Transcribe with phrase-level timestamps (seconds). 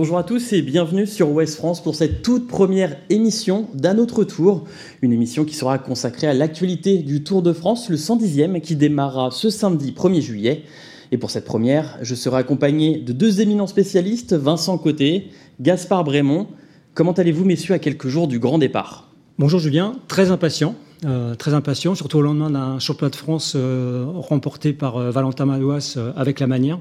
[0.00, 4.22] Bonjour à tous et bienvenue sur Ouest France pour cette toute première émission d'un autre
[4.22, 4.62] tour.
[5.02, 9.32] Une émission qui sera consacrée à l'actualité du Tour de France, le 110e, qui démarrera
[9.32, 10.62] ce samedi 1er juillet.
[11.10, 16.46] Et pour cette première, je serai accompagné de deux éminents spécialistes, Vincent Côté, Gaspard Brémond.
[16.94, 19.07] Comment allez-vous, messieurs, à quelques jours du grand départ?
[19.40, 20.74] Bonjour Julien, très impatient.
[21.04, 25.46] Euh, très impatient, surtout au lendemain d'un championnat de France euh, remporté par euh, Valentin
[25.46, 26.80] Malouas avec la manière.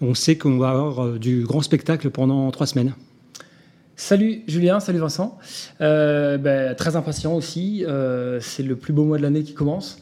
[0.00, 2.94] On sait qu'on va avoir du grand spectacle pendant trois semaines.
[3.94, 5.38] Salut Julien, salut Vincent.
[5.78, 7.84] Ben, très impatient aussi.
[8.40, 10.00] c'est le plus beau mois de l'année qui commence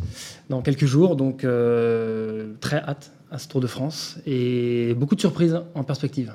[0.48, 1.44] dans quelques jours, donc
[2.60, 6.32] très hâte à ce Tour de France et beaucoup de surprises en perspective.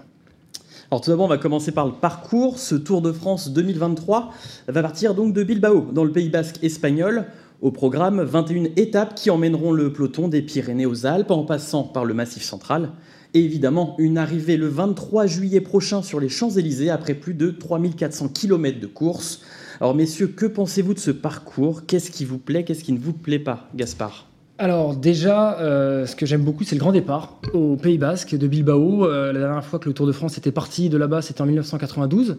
[0.95, 2.57] Alors tout d'abord, on va commencer par le parcours.
[2.57, 4.31] Ce Tour de France 2023
[4.69, 7.25] va partir donc de Bilbao, dans le Pays basque espagnol.
[7.61, 12.05] Au programme, 21 étapes qui emmèneront le peloton des Pyrénées aux Alpes en passant par
[12.05, 12.91] le Massif central.
[13.33, 18.29] Et évidemment, une arrivée le 23 juillet prochain sur les Champs-Élysées après plus de 3400
[18.29, 19.41] km de course.
[19.81, 21.85] Alors messieurs, que pensez-vous de ce parcours?
[21.85, 22.63] Qu'est-ce qui vous plaît?
[22.63, 24.29] Qu'est-ce qui ne vous plaît pas, Gaspard?
[24.57, 28.47] Alors déjà, euh, ce que j'aime beaucoup, c'est le grand départ au Pays Basque de
[28.47, 29.05] Bilbao.
[29.05, 31.45] Euh, la dernière fois que le Tour de France était parti de là-bas, c'était en
[31.45, 32.37] 1992.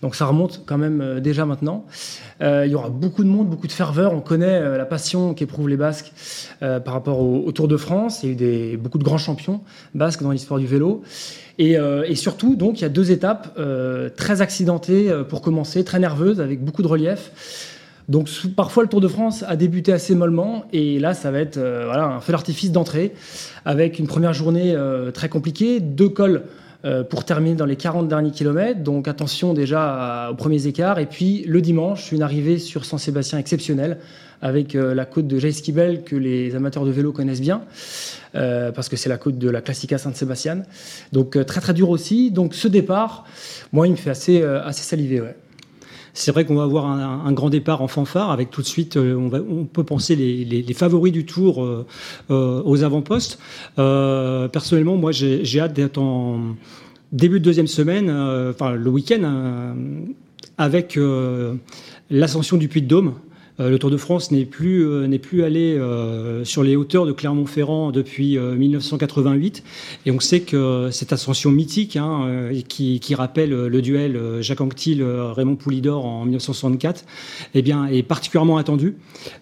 [0.00, 1.84] Donc ça remonte quand même euh, déjà maintenant.
[2.40, 4.12] il y aura beaucoup de monde, beaucoup de ferveur.
[4.12, 6.12] On connaît la passion qu'éprouvent les Basques
[6.60, 8.22] par rapport au, Tour de France.
[8.22, 9.60] Il y a eu des, beaucoup de grands champions
[9.94, 11.02] basques dans l'histoire du vélo.
[11.58, 13.58] Et, et, surtout, donc, il y a deux étapes
[14.16, 17.75] très accidentées pour commencer, très nerveuses, avec beaucoup de relief.
[18.08, 21.56] Donc parfois le Tour de France a débuté assez mollement et là ça va être
[21.56, 23.12] euh, voilà, un feu d'artifice d'entrée
[23.64, 26.44] avec une première journée euh, très compliquée, deux cols
[26.84, 28.84] euh, pour terminer dans les 40 derniers kilomètres.
[28.84, 31.00] Donc attention déjà aux premiers écarts.
[31.00, 33.98] Et puis le dimanche, une arrivée sur Saint-Sébastien exceptionnelle
[34.40, 37.62] avec la côte de Jaïskibel que les amateurs de vélo connaissent bien.
[38.34, 40.62] parce que c'est la côte de la Classica Saint-Sébastien.
[41.10, 42.30] Donc très très dur aussi.
[42.30, 43.24] Donc ce départ,
[43.72, 45.22] moi, il me fait assez, assez saliver.
[45.22, 45.36] Ouais.
[46.16, 49.14] C'est vrai qu'on va avoir un, grand départ en fanfare avec tout de suite, euh,
[49.14, 51.86] on, peut penser les, favoris du tour euh,
[52.30, 53.38] euh, aux avant-postes.
[53.76, 56.56] personnellement, moi, j'ai hâte d'être en
[57.12, 59.74] début de deuxième semaine, enfin le week-end,
[60.56, 60.98] avec
[62.08, 63.12] l'ascension du Puy de Dôme.
[63.60, 67.06] Euh, le Tour de France n'est plus, euh, n'est plus allé euh, sur les hauteurs
[67.06, 69.62] de Clermont-Ferrand depuis 1988.
[70.06, 76.04] Et on sait que cette ascension mythique, hein, qui, rappelle le duel Jacques Anquetil-Raymond Poulidor
[76.04, 77.04] en 1964,
[77.54, 78.96] eh bien, est particulièrement attendue.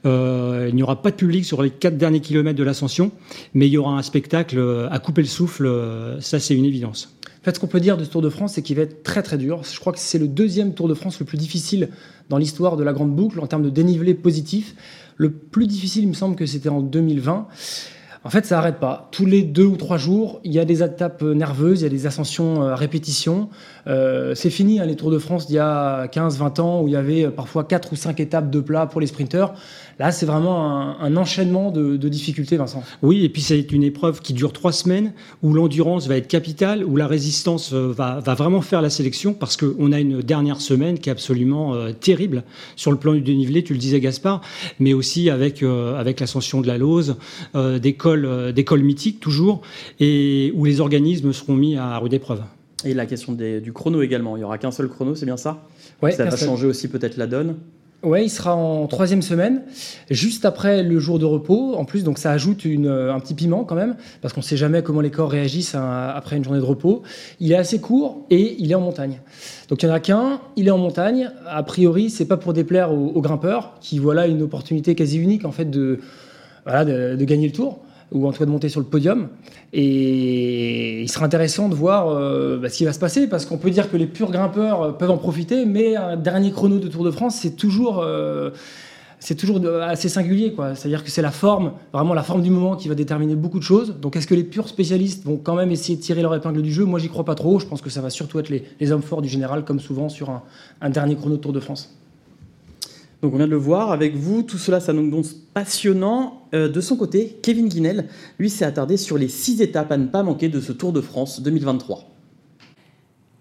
[0.04, 3.10] il n'y aura pas de public sur les quatre derniers kilomètres de l'ascension,
[3.52, 4.60] mais il y aura un spectacle
[4.90, 5.70] à couper le souffle.
[6.20, 7.14] Ça, c'est une évidence.
[7.24, 9.02] En fait, ce qu'on peut dire de ce Tour de France, c'est qu'il va être
[9.02, 9.62] très très dur.
[9.70, 11.90] Je crois que c'est le deuxième Tour de France le plus difficile
[12.28, 14.74] dans l'histoire de la grande boucle en termes de dénivelé positif.
[15.16, 17.46] Le plus difficile, il me semble que c'était en 2020.
[18.24, 19.08] En fait, ça n'arrête pas.
[19.12, 21.90] Tous les deux ou trois jours, il y a des étapes nerveuses, il y a
[21.90, 23.50] des ascensions à répétition.
[23.86, 26.92] Euh, c'est fini, hein, les Tours de France d'il y a 15-20 ans, où il
[26.92, 29.54] y avait parfois quatre ou cinq étapes de plat pour les sprinteurs.
[29.98, 32.82] Là, c'est vraiment un, enchaînement de, difficultés, Vincent.
[33.02, 35.12] Oui, et puis c'est une épreuve qui dure trois semaines,
[35.42, 39.56] où l'endurance va être capitale, où la résistance euh, va, vraiment faire la sélection, parce
[39.56, 42.42] qu'on a une dernière semaine qui est absolument euh, terrible
[42.76, 44.40] sur le plan du dénivelé, tu le disais Gaspard,
[44.80, 47.16] mais aussi avec, euh, avec l'ascension de la Lose,
[47.54, 48.13] des, cols,
[48.52, 49.62] des cols mythiques toujours,
[50.00, 52.42] et où les organismes seront mis à rude épreuve.
[52.84, 54.36] Et la question du chrono également.
[54.36, 55.66] Il n'y aura qu'un seul chrono, c'est bien ça
[56.02, 57.56] ouais, Ça va changer aussi peut-être la donne
[58.04, 59.62] oui, il sera en troisième semaine,
[60.10, 61.74] juste après le jour de repos.
[61.74, 64.82] En plus, donc ça ajoute un petit piment quand même, parce qu'on ne sait jamais
[64.82, 67.02] comment les corps réagissent après une journée de repos.
[67.40, 69.20] Il est assez court et il est en montagne.
[69.70, 71.30] Donc il n'y en a qu'un, il est en montagne.
[71.46, 75.52] A priori, c'est pas pour déplaire aux, grimpeurs, qui voilà une opportunité quasi unique en
[75.52, 76.00] fait de,
[76.66, 77.83] de gagner le tour
[78.14, 79.28] ou en tout cas de monter sur le podium.
[79.72, 83.58] Et il sera intéressant de voir euh, bah, ce qui va se passer, parce qu'on
[83.58, 86.88] peut dire que les purs grimpeurs euh, peuvent en profiter, mais un dernier chrono de
[86.88, 88.50] Tour de France, c'est toujours, euh,
[89.18, 90.54] c'est toujours assez singulier.
[90.76, 93.64] C'est-à-dire que c'est la forme, vraiment la forme du moment qui va déterminer beaucoup de
[93.64, 93.96] choses.
[94.00, 96.72] Donc est-ce que les purs spécialistes vont quand même essayer de tirer leur épingle du
[96.72, 96.84] jeu?
[96.84, 97.58] Moi, j'y crois pas trop.
[97.58, 100.30] Je pense que ça va surtout être les, hommes forts du général, comme souvent sur
[100.30, 100.42] un,
[100.80, 101.90] un dernier chrono de Tour de France.
[103.22, 106.42] Donc on vient de le voir avec vous, tout cela s'annonce passionnant.
[106.54, 108.08] Euh, de son côté, Kevin Guinel,
[108.38, 111.00] lui, s'est attardé sur les six étapes à ne pas manquer de ce Tour de
[111.00, 112.10] France 2023.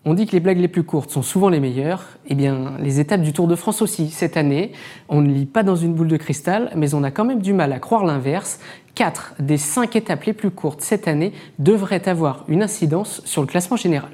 [0.05, 2.03] On dit que les blagues les plus courtes sont souvent les meilleures.
[2.27, 4.73] Eh bien, les étapes du Tour de France aussi, cette année,
[5.07, 7.53] on ne lit pas dans une boule de cristal, mais on a quand même du
[7.53, 8.59] mal à croire l'inverse.
[8.95, 13.47] Quatre des cinq étapes les plus courtes cette année devraient avoir une incidence sur le
[13.47, 14.11] classement général.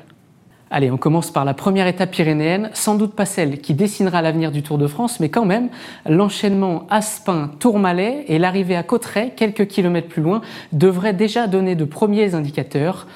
[0.72, 4.52] Allez, on commence par la première étape pyrénéenne, sans doute pas celle qui dessinera l'avenir
[4.52, 5.70] du Tour de France, mais quand même,
[6.08, 12.36] l'enchaînement Aspin-Tourmalet et l'arrivée à Cotteret, quelques kilomètres plus loin, devraient déjà donner de premiers
[12.36, 13.08] indicateurs.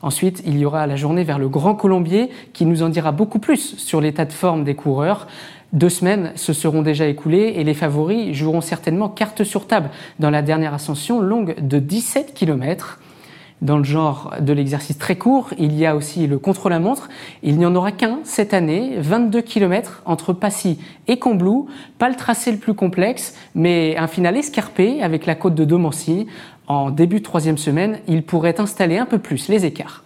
[0.00, 3.38] Ensuite, il y aura la journée vers le Grand Colombier qui nous en dira beaucoup
[3.38, 5.26] plus sur l'état de forme des coureurs.
[5.74, 10.30] Deux semaines se seront déjà écoulées et les favoris joueront certainement carte sur table dans
[10.30, 13.00] la dernière ascension longue de 17 km.
[13.62, 17.08] Dans le genre de l'exercice très court, il y a aussi le contre-la-montre.
[17.44, 21.68] Il n'y en aura qu'un cette année, 22 km entre Passy et Combloux.
[21.96, 26.26] Pas le tracé le plus complexe, mais un final escarpé avec la côte de Domancy.
[26.66, 30.02] En début de troisième semaine, il pourrait installer un peu plus les écarts.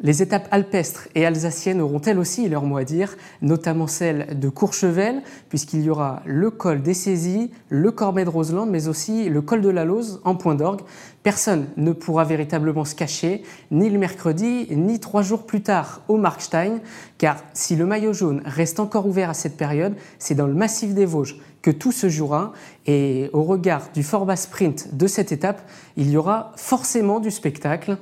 [0.00, 4.48] Les étapes alpestres et alsaciennes auront elles aussi leur mot à dire, notamment celle de
[4.48, 9.40] Courchevel, puisqu'il y aura le col des Saisies, le Cormet de Roseland, mais aussi le
[9.40, 10.80] col de la Lose en point d'orgue.
[11.22, 16.16] Personne ne pourra véritablement se cacher, ni le mercredi, ni trois jours plus tard au
[16.16, 16.80] Markstein,
[17.16, 20.92] car si le maillot jaune reste encore ouvert à cette période, c'est dans le massif
[20.92, 22.52] des Vosges que tout se jouera,
[22.86, 25.62] et au regard du format sprint de cette étape,
[25.96, 27.96] il y aura forcément du spectacle.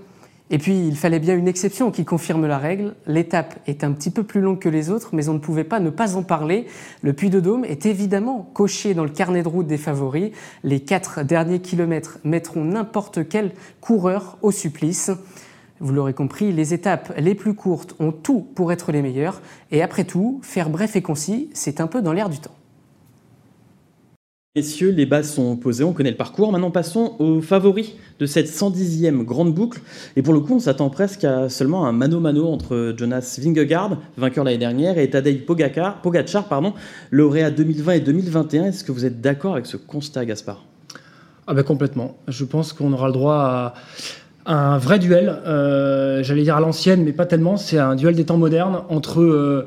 [0.54, 2.94] Et puis, il fallait bien une exception qui confirme la règle.
[3.06, 5.81] L'étape est un petit peu plus longue que les autres, mais on ne pouvait pas
[5.81, 6.66] ne pas en parler.
[7.00, 10.31] Le Puy de Dôme est évidemment coché dans le carnet de route des favoris.
[10.62, 15.10] Les quatre derniers kilomètres mettront n'importe quel coureur au supplice.
[15.81, 19.40] Vous l'aurez compris, les étapes les plus courtes ont tout pour être les meilleures.
[19.70, 22.52] Et après tout, faire bref et concis, c'est un peu dans l'air du temps.
[24.54, 26.52] Messieurs, les bases sont posées, on connaît le parcours.
[26.52, 29.81] Maintenant, passons aux favoris de cette 110e grande boucle.
[30.14, 34.44] Et pour le coup, on s'attend presque à seulement un mano-mano entre Jonas Vingegaard, vainqueur
[34.44, 36.75] l'année dernière, et Tadej Pogacar, Pogacar, pardon,
[37.10, 38.64] lauréat 2020 et 2021.
[38.66, 40.62] Est-ce que vous êtes d'accord avec ce constat, Gaspard?
[41.46, 42.19] Ah ben Complètement.
[42.28, 43.72] Je pense qu'on aura le droit
[44.44, 45.34] à un vrai duel.
[45.46, 47.56] Euh, j'allais dire à l'ancienne, mais pas tellement.
[47.56, 49.22] C'est un duel des temps modernes entre...
[49.22, 49.66] Euh,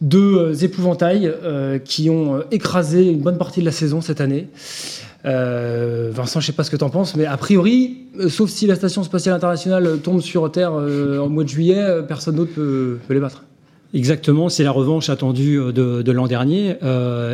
[0.00, 4.20] deux euh, épouvantails euh, qui ont euh, écrasé une bonne partie de la saison cette
[4.20, 4.48] année.
[5.24, 8.76] Vincent, je sais pas ce que tu en penses, mais a priori, sauf si la
[8.76, 13.42] station spatiale internationale tombe sur Terre en mois de juillet, personne d'autre peut, les battre.
[13.92, 16.76] Exactement, c'est la revanche attendue de, l'an dernier.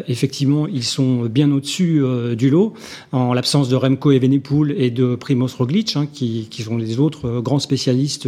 [0.09, 2.03] effectivement, ils sont bien au-dessus
[2.35, 2.73] du lot,
[3.11, 7.43] en l'absence de Remco Evenepoel et de Primoz Roglic, hein, qui, qui, sont les autres
[7.43, 8.27] grands spécialistes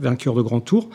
[0.00, 0.88] vainqueurs de grands tours.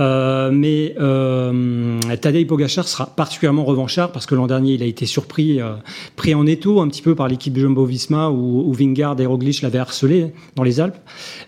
[0.00, 5.06] Euh, mais euh, Tadej Pogacar sera particulièrement revanchard parce que l'an dernier, il a été
[5.06, 5.74] surpris, euh,
[6.16, 9.78] pris en étau un petit peu par l'équipe Jumbo-Visma où, où Vingard et Roglic l'avaient
[9.78, 10.98] harcelé dans les Alpes.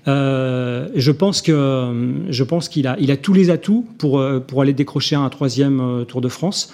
[0.06, 4.62] Euh, je pense que je pense qu'il a, il a tous les atouts pour pour
[4.62, 6.72] aller décrocher un troisième Tour de France.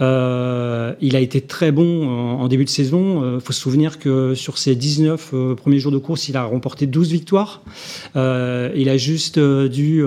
[0.00, 3.36] Il a été très bon en, début de saison.
[3.36, 6.86] Il faut se souvenir que sur ses 19 premiers jours de course, il a remporté
[6.86, 7.62] 12 victoires.
[8.14, 10.04] Il a juste dû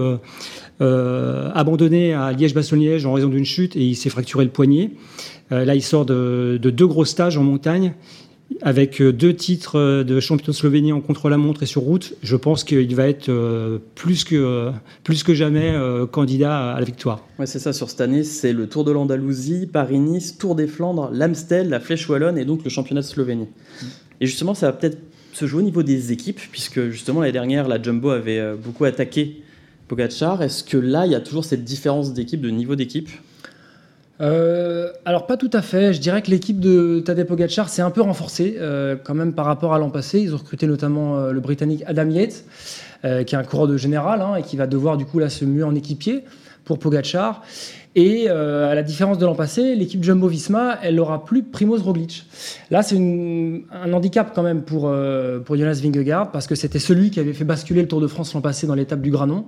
[0.81, 4.91] abandonné à Liège-Bastogne-Liège en raison d'une chute et il s'est fracturé le poignet.
[5.51, 7.93] Euh, là, il sort de, deux gros stages en montagne
[8.61, 12.63] avec euh, deux titres de champion de Slovénie en contre-la-montre et sur route, je pense
[12.63, 13.31] qu'il va être
[13.95, 14.71] plus que,
[15.03, 15.73] plus que jamais
[16.11, 17.25] candidat à la victoire.
[17.39, 21.09] Ouais, c'est ça, sur cette année, c'est le Tour de l'Andalousie, Paris-Nice, Tour des Flandres,
[21.13, 23.47] l'Amstel, la Flèche Wallonne et donc le championnat de Slovénie.
[24.19, 24.97] Et justement, ça va peut-être
[25.33, 29.41] se jouer au niveau des équipes, puisque justement l'année dernière, la Jumbo avait beaucoup attaqué
[29.91, 30.41] Pogachar.
[30.41, 33.09] Est-ce que là, il y a toujours cette différence d'équipe, de niveau d'équipe
[34.21, 35.93] euh, alors pas tout à fait.
[35.93, 39.45] Je dirais que l'équipe de Tadej Pogacar s'est un peu renforcée euh, quand même par
[39.47, 40.19] rapport à l'an passé.
[40.19, 42.45] Ils ont recruté notamment euh, le Britannique Adam Yates,
[43.01, 45.43] qui est un coureur de général hein, et qui va devoir du coup là se
[45.43, 46.23] muer en équipier
[46.65, 47.41] pour Pogachar.
[47.95, 52.25] Et euh, à la différence de l'an passé, l'équipe Jumbo-Visma, elle n'aura plus Primoz Roglic.
[52.69, 57.11] Là, c'est un handicap quand même pour, euh, pour Jonas Vingegaard, parce que c'était celui
[57.11, 59.45] qui avait fait basculer le Tour de France l'an passé dans l'étape du Granon.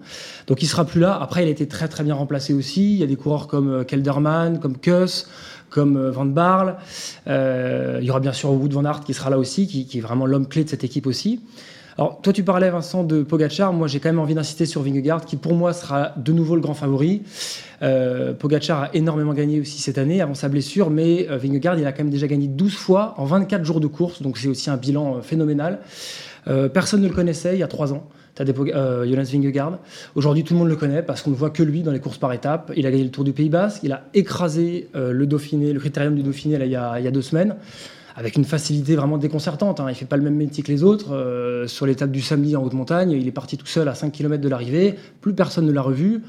[0.48, 1.18] Donc il sera plus là.
[1.22, 2.94] Après, il a été très très bien remplacé aussi.
[2.94, 5.30] Il y a des coureurs comme euh, Kelderman, comme Kuss,
[5.70, 6.76] comme Van Barle.
[7.26, 10.02] il y aura bien sûr Wood Van Aert qui sera là aussi, qui, qui est
[10.02, 11.40] vraiment l'homme clé de cette équipe aussi.
[11.98, 13.72] Alors, toi, tu parlais, Vincent, de Pogachar.
[13.72, 16.62] Moi, j'ai quand même envie d'insister sur Vingegaard, qui pour moi sera de nouveau le
[16.62, 17.22] grand favori.
[17.84, 21.86] Euh, Pogachar a énormément gagné aussi cette année avant sa blessure, mais euh, Vingegaard, il
[21.86, 24.72] a quand même déjà gagné 12 fois en 24 jours de course, donc c'est aussi
[24.72, 25.80] un bilan euh, phénoménal.
[26.74, 28.08] personne ne le connaissait il y a 3 ans.
[28.36, 29.78] T'as des Jonas Vingegaard.
[30.16, 32.18] Aujourd'hui, tout le monde le connaît parce qu'on ne voit que lui dans les courses
[32.18, 32.74] par étapes.
[32.76, 36.16] Il a gagné le Tour du Pays Basque, il a écrasé le Dauphiné, le Critérium
[36.16, 37.56] du Dauphiné y a, il y a deux semaines
[38.16, 39.80] avec une facilité vraiment déconcertante.
[39.80, 39.88] Hein.
[39.90, 41.14] Il fait pas le même métier que les autres.
[41.14, 44.12] Euh, sur l'étape du samedi en haute montagne, il est parti tout seul à 5
[44.12, 44.96] km de l'arrivée.
[45.22, 46.22] Plus personne ne l'a revu.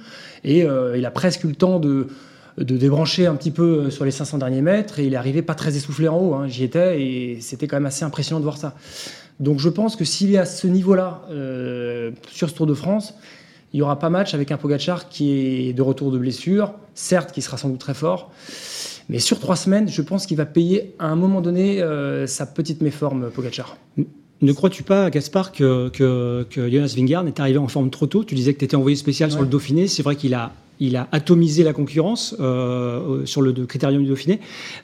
[0.45, 2.09] Et euh, il a presque eu le temps de,
[2.59, 4.99] de débrancher un petit peu euh, sur les 500 derniers mètres.
[4.99, 6.35] Et il est arrivé pas très essoufflé en haut.
[6.35, 6.49] Hein.
[6.49, 8.75] J'y étais et c'était quand même assez impressionnant de voir ça.
[9.41, 11.23] Donc je pense que s'il est à ce niveau-là
[12.31, 13.15] sur ce Tour de France,
[13.73, 15.33] il y aura pas match avec un Pogachar qui
[15.69, 18.31] est de retour de blessure, certes qui sera sans doute très fort,
[19.09, 22.47] mais sur trois semaines, je pense qu'il va payer à un moment donné euh, sa
[22.47, 23.77] petite méforme, Pogacar.
[24.43, 28.25] Ne crois-tu pas, Gaspard, que, que, Jonas Vingard est arrivé en forme trop tôt?
[28.25, 29.89] Tu disais que tu étais envoyé spécial sur le Dauphiné.
[29.89, 34.41] C'est vrai qu'il a, il a atomisé la concurrence euh, sur le critérium du Dauphiné.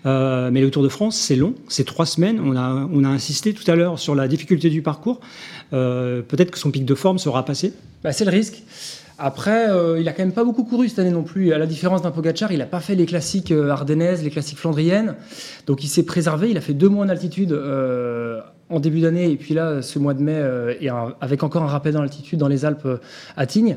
[0.07, 2.41] Euh, mais le Tour de France, c'est long, c'est trois semaines.
[2.43, 5.21] On a, on a insisté tout à l'heure sur la difficulté du parcours.
[5.73, 7.73] Euh, peut-être que son pic de forme sera passé.
[8.03, 8.63] Bah, c'est le risque.
[9.23, 11.53] Après, il a quand même pas beaucoup couru cette année non plus.
[11.53, 15.15] À la différence d'un Pogacar, il n'a pas fait les classiques ardennaises, les classiques flandriennes.
[15.67, 16.51] Donc il s'est préservé.
[16.51, 17.53] Il a fait deux mois en altitude
[18.71, 19.31] en début d'année.
[19.31, 20.43] Et puis là, ce mois de mai,
[21.21, 22.89] avec encore un rappel dans l'altitude dans les Alpes
[23.37, 23.77] à Tignes.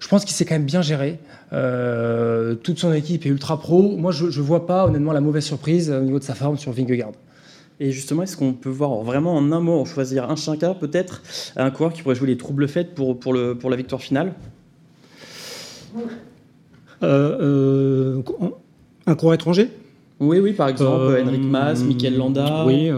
[0.00, 1.18] Je pense qu'il s'est quand même bien géré.
[1.52, 3.96] Euh, toute son équipe est ultra pro.
[3.96, 6.72] Moi, je ne vois pas honnêtement la mauvaise surprise au niveau de sa forme sur
[6.72, 7.12] Vingegaard.
[7.80, 11.22] Et justement, est-ce qu'on peut voir vraiment en un mot, en choisir un chacun, peut-être,
[11.56, 14.34] un coureur qui pourrait jouer les troubles faites pour, pour, le, pour la victoire finale?
[17.02, 18.22] Euh, euh,
[19.06, 19.70] Un coureur étranger?
[20.20, 22.64] Oui, oui, par exemple, Henrik Mas, Mikel Landa.
[22.66, 22.90] Oui,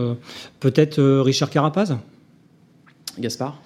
[0.59, 1.97] peut-être Richard Carapaz
[3.19, 3.61] Gaspard?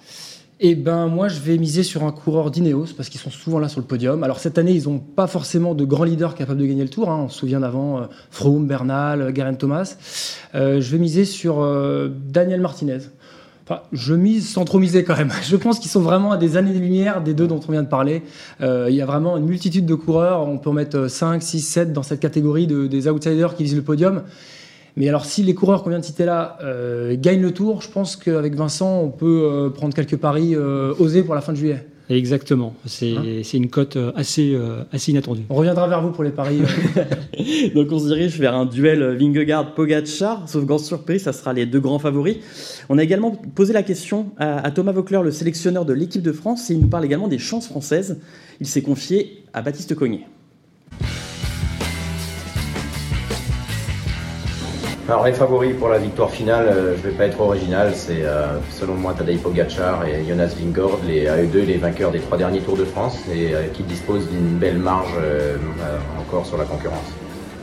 [0.61, 3.67] Eh ben moi je vais miser sur un coureur d'Ineos parce qu'ils sont souvent là
[3.67, 4.23] sur le podium.
[4.23, 7.09] Alors cette année ils n'ont pas forcément de grands leaders capables de gagner le Tour.
[7.09, 7.23] Hein.
[7.25, 9.97] On se souvient d'avant euh, Froome, Bernal, euh, Garen Thomas.
[10.55, 11.55] Euh, je vais miser sur
[12.09, 12.99] Daniel Martinez.
[13.67, 15.31] Enfin, je mise sans trop miser quand même.
[15.43, 18.21] Je pense qu'ils sont vraiment à des années-lumière des deux dont on vient de parler.
[18.61, 20.47] il y a vraiment une multitude de coureurs.
[20.47, 23.75] On peut en mettre 5, 6, 7 dans cette catégorie de, des outsiders qui visent
[23.75, 24.21] le podium.
[24.97, 27.89] Mais alors, si les coureurs qu'on vient de citer là euh, gagnent le tour, je
[27.89, 31.57] pense qu'avec Vincent, on peut euh, prendre quelques paris euh, osés pour la fin de
[31.57, 31.85] juillet.
[32.09, 34.57] Exactement, c'est hein une cote assez,
[34.91, 35.43] assez inattendue.
[35.49, 36.59] On reviendra vers vous pour les paris.
[37.75, 41.79] Donc on se dirige vers un duel Vingegaard-Pogacar, sauf grande surprise, ça sera les deux
[41.79, 42.37] grands favoris.
[42.89, 46.31] On a également posé la question à, à Thomas Vaucler, le sélectionneur de l'équipe de
[46.31, 48.19] France, et il nous parle également des chances françaises.
[48.59, 50.25] Il s'est confié à Baptiste Cognier.
[55.07, 58.23] Alors les favoris pour la victoire finale, euh, je ne vais pas être original, c'est
[58.23, 62.17] euh, selon moi Tadej Pogacar et Jonas Vingegaard, les, à eux deux les vainqueurs des
[62.17, 65.13] trois derniers Tours de France et euh, qui disposent d'une belle marge
[66.19, 67.05] encore sur la concurrence.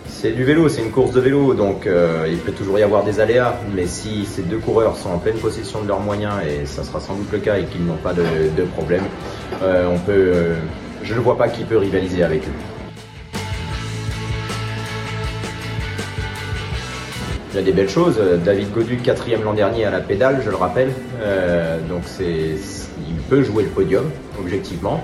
[0.06, 1.88] C'est du vélo, c'est une course de vélo, donc
[2.28, 5.34] il peut toujours y avoir des aléas, mais si ces deux coureurs sont en pleine
[5.34, 8.12] possession de leurs moyens, et ça sera sans doute le cas, et qu'ils n'ont pas
[8.12, 8.22] de,
[8.56, 9.02] de problème,
[9.60, 10.32] on peut,
[11.02, 12.81] je ne vois pas qui peut rivaliser avec eux.
[17.52, 18.18] Il y a des belles choses.
[18.44, 20.90] David Godu, quatrième l'an dernier à la pédale, je le rappelle.
[21.20, 24.04] Euh, donc il peut jouer le podium,
[24.38, 25.02] objectivement.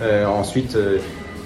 [0.00, 0.98] Euh, ensuite, euh,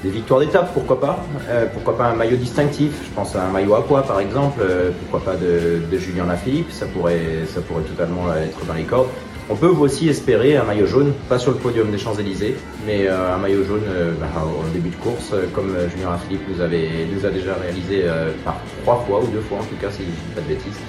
[0.05, 1.25] des victoires d'étape, pourquoi pas
[1.73, 4.61] Pourquoi pas un maillot distinctif Je pense à un maillot à poids, par exemple.
[5.01, 9.09] pourquoi pas de, de Julien Lafilippe Ça pourrait, ça pourrait totalement être dans les cordes.
[9.49, 13.33] On peut aussi espérer un maillot jaune, pas sur le podium des Champs-Élysées, mais euh,
[13.33, 17.25] un maillot jaune euh, bah, au début de course, euh, comme Julien Philippe nous, nous
[17.25, 18.07] a déjà réalisé
[18.45, 20.49] par trois fois ou deux fois en tout cas, si je ne dis pas de
[20.49, 20.81] bêtises.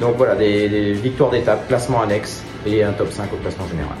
[0.00, 3.96] Donc voilà, des, des victoires d'étape, classement annexe et un top 5 au classement général.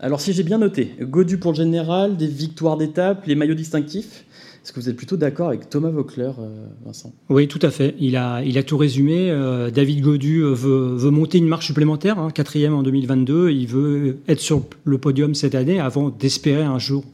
[0.00, 4.24] Alors si j'ai bien noté, Godu pour le général, des victoires d'étape, les maillots distinctifs.
[4.64, 7.12] Est-ce que vous êtes plutôt d'accord avec Thomas Vaucler, euh, Vincent?
[7.28, 7.94] Oui, tout à fait.
[7.98, 9.30] Il a, il a tout résumé.
[9.30, 13.50] Euh, David Godu euh, veut, veut, monter une marche supplémentaire, hein, quatrième en 2022.
[13.50, 17.04] Il veut être sur le podium cette année avant d'espérer un jour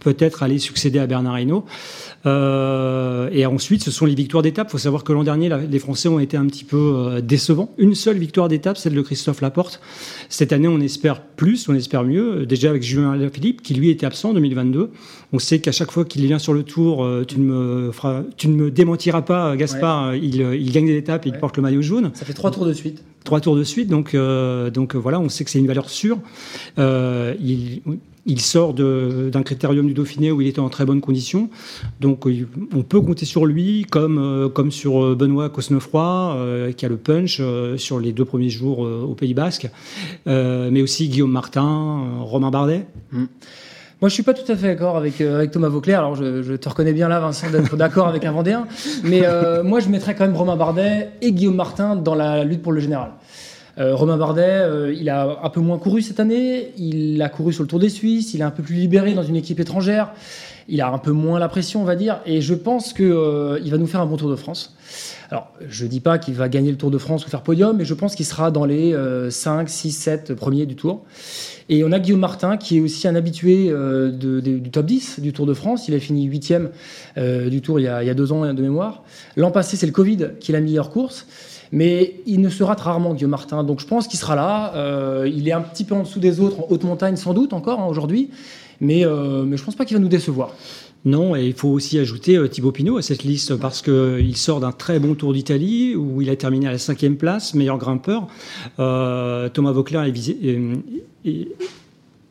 [0.00, 1.64] peut-être aller succéder à Bernard Hinault.
[2.26, 2.97] Euh,
[3.32, 4.68] et ensuite, ce sont les victoires d'étape.
[4.68, 7.72] Il faut savoir que l'an dernier, les Français ont été un petit peu euh, décevants.
[7.78, 9.80] Une seule victoire d'étape, celle de Christophe Laporte.
[10.28, 12.46] Cette année, on espère plus, on espère mieux.
[12.46, 14.90] Déjà avec Julien Philippe, qui lui était absent en 2022.
[15.32, 17.90] On sait qu'à chaque fois qu'il vient sur le tour, euh, tu ne me,
[18.36, 20.14] tu ne me démentiras pas, Gaspard.
[20.16, 22.10] Il, il, gagne des étapes et il porte le maillot jaune.
[22.14, 23.90] Ça fait trois tours de suite trois tours de suite.
[23.90, 24.16] Donc,
[24.72, 26.18] donc voilà, on sait que c'est une valeur sûre.
[26.78, 27.82] il,
[28.28, 31.48] il sort d'un critérium du Dauphiné où il était en très bonne condition.
[32.00, 32.26] Donc
[32.74, 36.88] on peut compter sur lui, comme, euh, comme sur euh, Benoît Cosnefroy, euh, qui a
[36.90, 37.40] le punch
[37.76, 39.68] sur les deux premiers jours au Pays Basque,
[40.26, 42.86] mais aussi Guillaume Martin, Romain Bardet.
[43.12, 43.24] Mm.
[44.00, 45.98] Moi, je suis pas tout à fait d'accord avec, avec Thomas Vauclair.
[45.98, 48.68] Alors, je, te reconnais bien là, Vincent, d'être d'accord avec un Vendéen.
[49.02, 49.22] Mais
[49.64, 52.80] moi, je mettrais quand même Romain Bardet et Guillaume Martin dans la lutte pour le
[52.80, 53.12] général.
[53.78, 56.72] Euh, Romain Bardet, euh, il a un peu moins couru cette année.
[56.76, 58.34] Il a couru sur le Tour des Suisses.
[58.34, 60.10] Il est un peu plus libéré dans une équipe étrangère.
[60.68, 62.20] Il a un peu moins la pression, on va dire.
[62.26, 64.74] Et je pense qu'il euh, va nous faire un bon Tour de France.
[65.30, 67.76] Alors, je ne dis pas qu'il va gagner le Tour de France ou faire podium,
[67.76, 68.96] mais je pense qu'il sera dans les
[69.30, 71.04] 5, 6, 7 premiers du Tour.
[71.68, 73.70] Et on a Guillaume Martin, qui est aussi un habitué
[74.10, 75.86] du top 10 du Tour de France.
[75.86, 76.54] Il a fini 8
[77.50, 79.02] du Tour il y, a, il y a deux ans de mémoire.
[79.36, 81.26] L'an passé, c'est le Covid qui l'a mis meilleure course.
[81.72, 83.64] Mais il ne se rate rarement, Guillaume Martin.
[83.64, 84.74] Donc je pense qu'il sera là.
[84.74, 87.52] Euh, il est un petit peu en dessous des autres, en haute montagne sans doute
[87.52, 88.30] encore hein, aujourd'hui.
[88.80, 90.54] Mais, euh, je ne pense pas qu'il va nous décevoir.
[91.04, 94.60] Non, et il faut aussi ajouter euh, Thibaut Pinot à cette liste parce qu'il sort
[94.60, 98.26] d'un très bon Tour d'Italie où il a terminé à la cinquième place, meilleur grimpeur.
[98.76, 100.36] Thomas Vauclair est visé,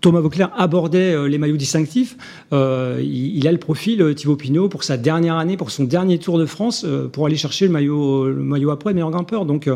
[0.08, 2.16] Thomas Vauclair abordait euh, les maillots distinctifs.
[2.54, 6.18] Euh, il, a le profil euh, Thibaut Pinot pour sa dernière année, pour son dernier
[6.18, 9.46] Tour de France, pour aller chercher le maillot, le maillot après meilleur grimpeur.
[9.46, 9.70] Donc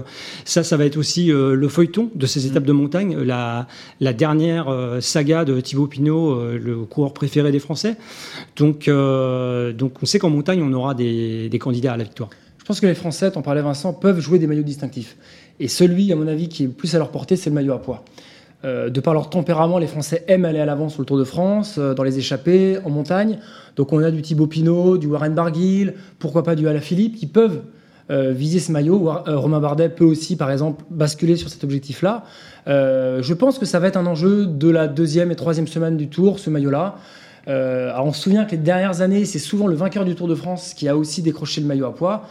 [0.46, 3.68] ça, ça va être aussi le feuilleton de ces étapes de montagne, la,
[4.14, 7.98] dernière saga de Thibaut Pinot, le coureur préféré des Français.
[8.56, 12.30] Donc, donc on sait qu'en montagne, on aura des, des candidats à la victoire.
[12.58, 15.18] Je pense que les Français, t'en parlais Vincent, peuvent jouer des maillots distinctifs.
[15.60, 17.74] Et celui, à mon avis, qui est le plus à leur portée, c'est le maillot
[17.74, 18.06] à poids.
[18.64, 21.24] Euh, de par leur tempérament, les Français aiment aller à l'avant sur le Tour de
[21.24, 23.40] France, euh, dans les échappées, en montagne.
[23.76, 27.62] Donc on a du Thibaut Pinot, du Warren Barguil, pourquoi pas du Alaphilippe, qui peuvent
[28.12, 29.12] euh, viser ce maillot.
[29.26, 32.24] Romain Bardet peut aussi, par exemple, basculer sur cet objectif-là.
[32.68, 36.08] je pense que ça va être un enjeu de la deuxième et troisième semaine du
[36.08, 36.96] Tour, ce maillot-là.
[37.48, 40.74] on se souvient que les dernières années, c'est souvent le vainqueur du Tour de France
[40.74, 42.28] qui a aussi décroché le maillot à poids.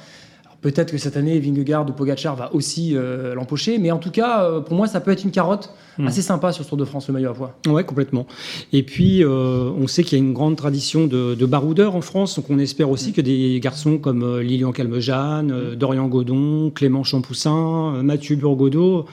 [0.63, 4.45] Peut-être que cette année, Vingegaard ou Pogacar va aussi euh, l'empocher, mais en tout cas,
[4.45, 6.07] euh, pour moi, ça peut être une carotte hmm.
[6.07, 7.55] assez sympa sur ce Tour de France, le maillot à poids.
[7.67, 8.27] Ouais, complètement.
[8.75, 12.37] Et puis, euh, on sait qu'il y a une grande tradition de, baroudeurs en France,
[12.37, 13.15] donc on espère aussi hmm.
[13.15, 15.75] que des garçons comme Lilian Calmejane, hmm.
[15.77, 19.07] Dorian Godon, Clément Champoussin, Mathieu Burgodeau,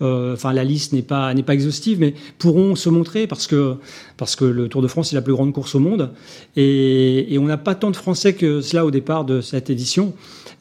[0.00, 3.76] enfin la liste n'est pas n'est pas exhaustive, mais pourront se montrer parce que
[4.16, 6.10] parce que le Tour de France est la plus grande course au monde
[6.56, 10.12] et, et on n'a pas tant de Français que cela au départ de cette édition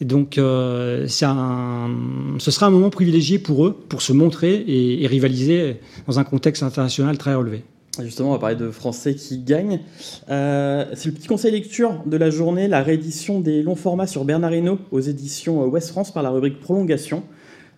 [0.06, 5.78] donc, euh, ce sera un moment privilégié pour eux, pour se montrer et, rivaliser
[6.08, 7.64] dans un contexte international très relevé.
[8.02, 9.82] Justement, on va parler de Français qui gagnent.
[10.30, 14.24] Euh, c'est le petit conseil lecture de la journée, la réédition des longs formats sur
[14.24, 17.24] Bernard Hinault aux éditions Ouest France par la rubrique Prolongation.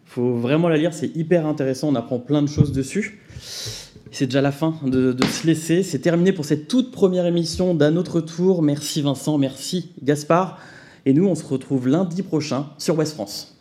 [0.06, 3.22] Il faut vraiment la lire, c'est hyper intéressant, on apprend plein de choses dessus.
[4.12, 5.82] C'est déjà la fin de, de se laisser.
[5.82, 8.62] C'est terminé pour cette toute première émission d'un autre tour.
[8.62, 10.60] Merci Vincent, merci Gaspard.
[11.06, 13.53] Et nous, on se retrouve lundi prochain sur West France.